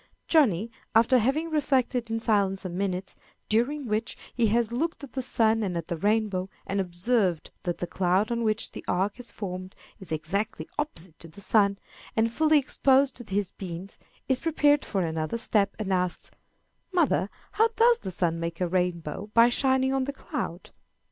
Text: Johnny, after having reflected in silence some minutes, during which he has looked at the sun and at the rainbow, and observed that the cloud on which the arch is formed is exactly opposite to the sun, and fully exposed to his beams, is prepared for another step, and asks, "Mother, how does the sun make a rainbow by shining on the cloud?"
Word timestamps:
Johnny, 0.27 0.71
after 0.95 1.19
having 1.19 1.51
reflected 1.51 2.09
in 2.09 2.19
silence 2.19 2.61
some 2.63 2.75
minutes, 2.75 3.15
during 3.49 3.85
which 3.85 4.17
he 4.33 4.47
has 4.47 4.71
looked 4.71 5.03
at 5.03 5.13
the 5.13 5.21
sun 5.21 5.61
and 5.61 5.77
at 5.77 5.89
the 5.89 5.95
rainbow, 5.95 6.49
and 6.65 6.81
observed 6.81 7.51
that 7.61 7.77
the 7.77 7.85
cloud 7.85 8.31
on 8.31 8.43
which 8.43 8.71
the 8.71 8.83
arch 8.87 9.19
is 9.19 9.31
formed 9.31 9.75
is 9.99 10.11
exactly 10.11 10.67
opposite 10.79 11.19
to 11.19 11.27
the 11.27 11.39
sun, 11.39 11.77
and 12.15 12.33
fully 12.33 12.57
exposed 12.57 13.15
to 13.15 13.31
his 13.31 13.51
beams, 13.51 13.99
is 14.27 14.39
prepared 14.39 14.83
for 14.83 15.03
another 15.05 15.37
step, 15.37 15.75
and 15.77 15.93
asks, 15.93 16.31
"Mother, 16.91 17.29
how 17.51 17.67
does 17.75 17.99
the 17.99 18.09
sun 18.11 18.39
make 18.39 18.59
a 18.59 18.67
rainbow 18.67 19.29
by 19.35 19.49
shining 19.49 19.93
on 19.93 20.05
the 20.05 20.13
cloud?" 20.13 20.71